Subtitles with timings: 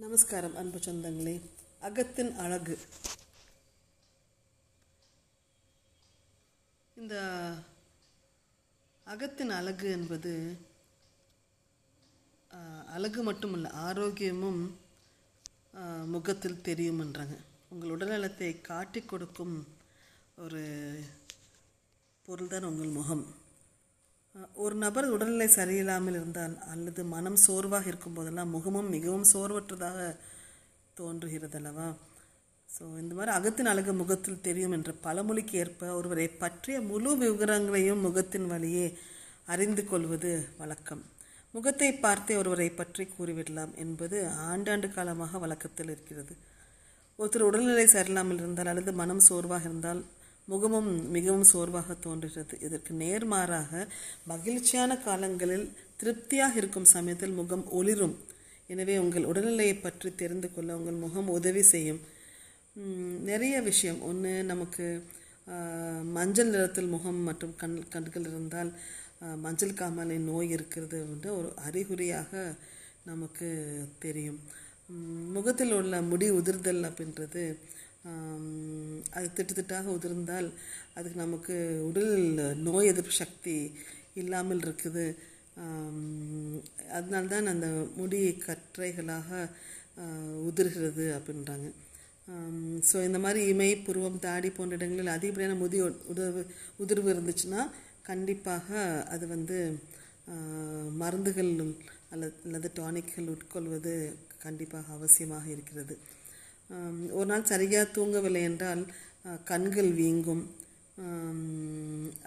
[0.00, 1.34] நமஸ்காரம் அன்பு சொந்தங்களே.
[1.80, 2.78] அகத்தின் அழகு.
[6.96, 7.16] இந்த
[9.04, 10.56] அகத்தின் அழகு என்பது
[12.86, 14.62] அழகு அழகு மட்டுமல்ல ஆரோக்கியமும்
[16.06, 17.36] முகத்தில் தெரியும்ன்றாங்க
[17.68, 19.66] உங்கள் உடல்நலத்தை காட்டிக் கொடுக்கும்
[20.38, 20.64] ஒரு
[22.26, 23.24] பொருள்தான் உங்கள் முகம்.
[24.64, 29.98] ஒரு நபர் உடல்நிலை சரியில்லாமல் இருந்தால் அல்லது மனம் சோர்வாக இருக்கும் போதெல்லாம் முகமும் மிகவும் சோர்வற்றதாக
[30.94, 31.86] தோன்றுகிறது அல்லவா
[32.68, 38.46] ஸோ இந்த மாதிரி அகத்தின் அழகு முகத்தில் தெரியும் என்ற பழமொழிக்கு ஏற்ப ஒருவரை பற்றிய முழு விவரங்களையும் முகத்தின்
[38.46, 38.86] வழியே
[39.46, 41.02] அறிந்து கொள்வது வழக்கம்.
[41.54, 44.16] முகத்தை பார்த்தே ஒருவரை பற்றி கூறிவிடலாம் என்பது
[44.50, 46.34] ஆண்டாண்டு காலமாக வழக்கத்தில் இருக்கிறது.
[47.18, 50.02] ஒருத்தர் உடல்நிலை சரியில்லாமல் இருந்தால் அல்லது மனம் சோர்வாக இருந்தால்
[50.52, 52.54] முகமும் மிகவும் சோர்வாக தோன்றுகிறது.
[52.66, 53.72] இதற்கு நேர்மாறாக
[54.32, 55.66] மகிழ்ச்சியான காலங்களில்
[56.00, 58.16] திருப்தியாக இருக்கும் சமயத்தில் முகம் ஒளிரும்.
[58.72, 62.00] எனவே உங்கள் உடல்நிலையை பற்றி தெரிந்து கொள்ள உங்கள் முகம் உதவி செய்யும்.
[63.30, 64.00] நிறைய விஷயம்.
[64.08, 64.86] ஒன்று நமக்கு
[66.16, 68.70] மஞ்சள் நிறத்தில் முகம் மற்றும் கண் கண்கள் இருந்தால்
[69.44, 72.32] மஞ்சள் காமாலை நோய் இருக்கிறது என்று ஒரு அறிகுறியாக
[73.10, 73.48] நமக்கு
[74.04, 74.40] தெரியும்.
[75.36, 77.42] முகத்தில் உள்ள முடி உதிர்தல் அப்படின்றது
[79.10, 80.48] அது திட்டு திட்டாக உதிர்ந்தால்
[80.94, 82.14] அதுக்கு நமக்கு உடல்
[82.58, 83.56] நோய் எதிர்ப்பு சக்தி
[84.14, 85.04] இல்லாமல் இருக்குது.
[86.90, 89.28] அதனால தான் அந்த முடி கற்றைகளாக
[90.42, 91.68] உதிர்கிறது அப்படின்றாங்க.
[92.90, 96.42] ஸோ இந்த மாதிரி இமை புருவம் தாடி போன்ற இடங்களில் அதிகப்படியான முதி உ- உதவு
[96.76, 97.62] உதிர்வு இருந்துச்சுன்னா
[98.02, 98.68] கண்டிப்பாக
[99.08, 99.58] அது வந்து
[100.96, 101.52] மருந்துகள்
[102.10, 103.94] அல்லது அல்லது டானிக்கள் உட்கொள்வது
[104.38, 105.94] கண்டிப்பாக அவசியமாக இருக்கிறது.
[107.18, 108.82] ஒரு நாள் சரியாக தூங்கவில்லை என்றால்
[109.50, 110.42] கண்கள் வீங்கும்.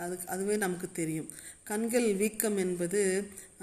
[0.03, 1.29] அது அதுவே நமக்கு தெரியும்.
[1.63, 3.01] கண்கள் வீக்கம் என்பது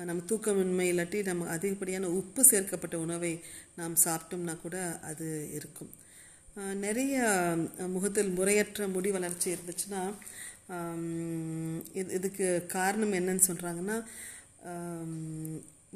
[0.09, 3.33] நம்ம தூக்கமின்மை இல்லாட்டி நம்ம அதிகப்படியான உப்பு சேர்க்கப்பட்ட உணவை
[3.77, 4.77] நாம் சாப்பிட்டோம்னா கூட
[5.11, 5.27] அது
[5.59, 5.91] இருக்கும்.
[6.87, 7.17] நிறைய
[7.95, 10.03] முகத்தில் முறையற்ற முடி வளர்ச்சி இருந்துச்சுன்னா
[12.01, 13.97] இது இதுக்கு காரணம் என்னன்னு சொல்கிறாங்கன்னா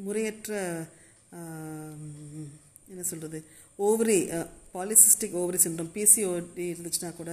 [0.06, 0.53] முறையற்ற
[2.93, 3.39] என்ன சொல்கிறது
[3.79, 4.19] ovary
[4.75, 7.31] polycystic ovary syndrome PCOD இருந்துச்சுன்னா கூட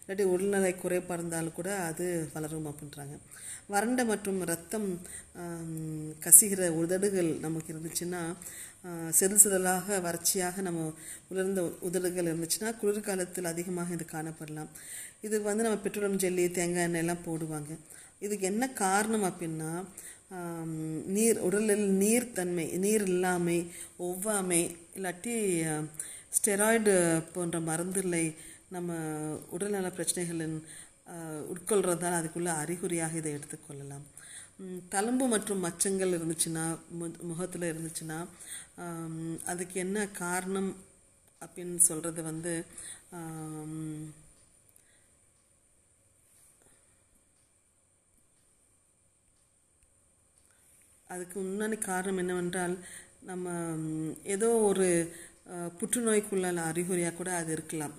[0.00, 3.14] இல்லாட்டி உடல்நிலை குறைப்பாக இருந்தாலும் கூட அது வளரும் அப்படின்றாங்க.
[3.72, 4.88] வறண்ட மற்றும் ரத்தம்
[6.24, 8.20] கசிகிற உதடுகள் நமக்கு இருந்துச்சுன்னா
[9.18, 10.80] செதில் செதலாக வறட்சியாக நம்ம
[11.32, 14.70] உலர்ந்த உதடுகள் இருந்துச்சுன்னா குளிர்காலத்தில் அதிகமாக இது காணப்படலாம்.
[15.26, 17.72] இது வந்து நம்ம பெட்ரோலியம் ஜெல்லி தேங்காய் எண்ணெய் எல்லாம் போடுவாங்க.
[18.24, 19.70] இதுக்கு என்ன காரணம் அப்படின்னா
[21.14, 23.58] நீர் உடலில் நீர்த்தன்மை நீர் இல்லாமை
[24.00, 24.62] ஒவ்வாமை
[24.94, 25.34] இல்லாட்டி
[26.30, 26.94] ஸ்டெராய்டு
[27.32, 28.24] போன்ற மருந்துகளை
[28.70, 28.92] நம்ம
[29.50, 30.56] உடல்நல பிரச்சனைகளின்
[31.48, 34.04] உட்கொள்கிறதால் அதுக்குள்ள அறிகுறியாக இதை எடுத்துக்கொள்ளலாம்
[34.88, 38.18] தழும்பு மற்றும் மச்சங்கள் இருந்துச்சுன்னா மு- முகத்தில் இருந்துச்சுன்னா
[39.44, 40.70] அதுக்கு என்ன காரணம்
[41.40, 42.52] அப்படின்னு சொல்கிறது வந்து
[51.08, 52.76] அதுக்கு முன்னாடி காரணம் என்னவென்றால்
[53.22, 53.46] நம்ம
[54.24, 54.88] ஏதோ ஒரு
[55.78, 57.94] புற்றுநோய்க்குள்ள அறிகுறியாக கூட அது இருக்கலாம்.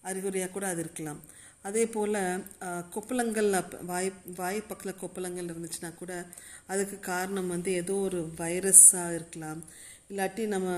[0.00, 1.20] அறிகுறியாக கூட அது இருக்கலாம்.
[1.62, 2.12] அதே போல்
[2.94, 3.50] கொப்பளங்கள்
[3.86, 6.26] வாய் வாய் பக்கத்தில் கொப்பளங்கள் இருந்துச்சுன்னா கூட
[6.66, 9.64] அதுக்கு காரணம் வந்து ஏதோ ஒரு வைரஸாக இருக்கலாம்.
[10.10, 10.68] இல்லாட்டி நம்ம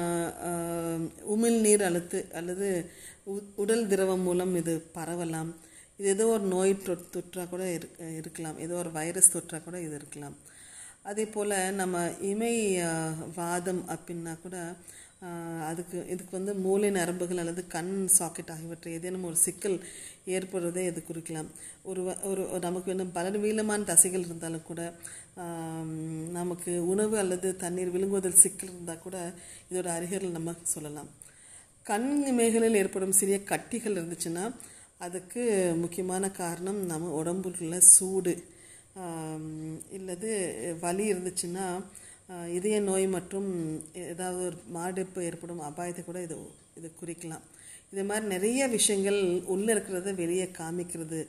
[1.34, 2.91] உமிழ்நீர் அழுத்து அல்லது
[3.25, 5.50] உ- உடல் திரவம் மூலம் இது பரவலாம்.
[5.98, 7.78] இது ஏதோ ஒரு நோய் தொற் தொற்றாக கூட
[8.16, 8.58] இருக்கலாம்.
[8.58, 10.37] ஏதோ ஒரு வைரஸ் தொற்றாக கூட இது இருக்கலாம்.
[11.06, 11.97] அதே போல் நம்ம
[12.31, 12.55] இமை
[13.37, 14.56] வாதம் அப்படின்னா கூட
[15.69, 19.77] அதுக்கு இதுக்கு வந்து மூளை நரம்புகள் அல்லது கண் சாக்கெட் ஆகியவற்றை ஏதேனும் ஒரு சிக்கல்
[20.27, 21.49] ஏற்படுறதை இது குறிக்கலாம்.
[21.83, 22.00] ஒரு
[22.31, 24.81] ஒரு ஒரு நமக்கு வந்து பலவீனமான தசைகள் இருந்தாலும் கூட
[26.39, 29.17] நமக்கு உணவு அல்லது தண்ணீர் விழுங்குவதில் சிக்கல் இருந்தால் கூட
[29.71, 31.11] இதோட அறிகுறிகள் நம்ம சொல்லலாம்.
[31.87, 34.44] கண் இமைகளில் ஏற்படும் சிறிய கட்டிகள் இருந்துச்சுன்னா
[35.06, 35.43] அதுக்கு
[35.77, 38.34] முக்கியமான காரணம் நம்ம உடம்புல சூடு.
[39.98, 40.30] இல்லது
[40.80, 41.66] வலி இருந்துச்சுன்னா
[42.58, 43.50] இதய நோய் மற்றும்
[44.12, 46.37] ஏதாவது ஒரு மாரடைப்பு ஏற்படும் அபாயத்தை கூட இது
[46.78, 47.44] இது குறிக்கலாம்.
[47.93, 49.19] இது மாதிரி நிறைய விஷயங்கள்
[49.54, 51.20] உள்ளே இருக்கிறத வெளியே காமிக்கிறது.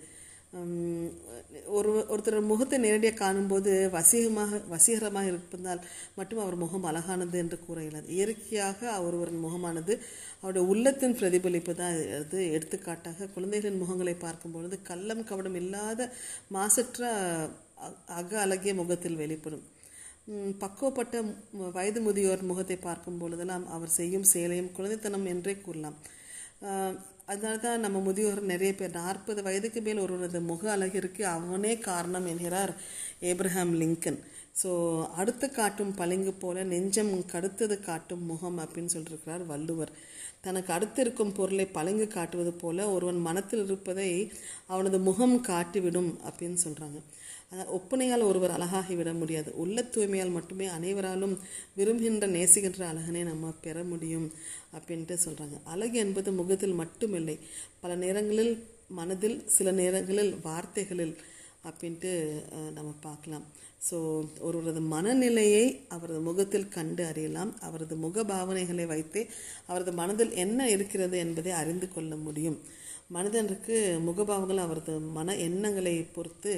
[1.78, 5.82] ஒரு ஒருத்தர் முகத்தை நேரடியாக காணும்போது வசீகமாக வசீகரமாக இருப்பதால்
[6.18, 8.08] மட்டும் அவர் முகம் அழகானது என்று கூற இயலாது.
[8.18, 9.94] இயற்கையாக ஒருவரின் முகமானது
[10.42, 16.10] அவருடைய உள்ளத்தின் பிரதிபலிப்பு தான் அது எடுத்துக்காட்டாக குழந்தைகளின் முகங்களை பார்க்கும் பொழுது கள்ளம் கவடம் இல்லாத
[16.58, 17.02] மாசற்ற
[18.20, 19.66] அக அழகிய முகத்தில் வெளிப்படும்.
[20.64, 21.18] பக்குவப்பட்ட
[21.76, 26.00] வயது முதியோர் முகத்தை பார்க்கும் பொழுதெல்லாம் அவர் செய்யும் செயலையும் குழந்தைத்தனம் என்றே கூறலாம்.
[27.28, 32.74] அதனால தான் நம்ம முதியோர் நிறைய பேர் நாற்பது வயதுக்கு மேல் ஒருவரது முக அழகிற்கு அவனே காரணம் என்கிறார்
[33.32, 34.20] ஏப்ரஹாம் லிங்கன்.
[34.62, 34.70] ஸோ
[35.22, 39.92] அடுத்து காட்டும் பளிங்கு போல நெஞ்சம் கடுத்தது காட்டும் முகம் அப்படின்னு சொல்லியிருக்கிறார் வள்ளுவர்.
[40.42, 44.10] தனக்கு அடுத்து இருக்கும் பொருளை பளிங்கு காட்டுவது போல ஒருவன் மனத்தில் இருப்பதை
[44.68, 47.00] அவனது முகம் காட்டிவிடும் அப்படின்னு சொல்கிறாங்க
[47.78, 49.50] ஒப்பனையால் ஒருவர் அழகாகி விட முடியாது.
[49.64, 51.36] உள்ள தூய்மையால் மட்டுமே அனைவராலும்
[51.78, 54.28] விரும்புகின்ற நேசிக்கின்ற அழகனை நம்ம பெற முடியும்
[54.78, 57.36] அப்படின்ட்டு சொல்கிறாங்க அழகு என்பது முகத்தில் மட்டுமில்லை
[57.84, 58.54] பல நேரங்களில்
[59.00, 61.16] மனதில் சில நேரங்களில் வார்த்தைகளில்
[61.68, 62.12] அப்படின்ட்டு
[62.78, 63.46] நம்ம பார்க்கலாம்.
[63.88, 63.98] ஸோ
[64.48, 65.66] ஒருவரது மனநிலையை
[65.96, 67.52] அவரது முகத்தில் கண்டு அறியலாம்.
[67.68, 69.22] அவரது முக பாவனைகளை வைத்து
[69.70, 72.58] அவரது மனதில் என்ன இருக்கிறது என்பதை அறிந்து கொள்ள முடியும்.
[73.16, 73.76] மனிதனுக்கு
[74.08, 76.54] முகபாவங்கள் அவரது மன எண்ணங்களை பொறுத்து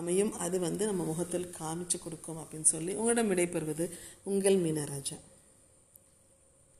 [0.00, 0.32] அமையும்.
[0.44, 3.86] அது வந்து நம்ம முகத்தில் காமிச்சு கொடுக்கும் அப்படின்னு சொல்லி உங்களிடம் விடைபெறுவது
[4.24, 5.16] உங்கள் மீனராஜா.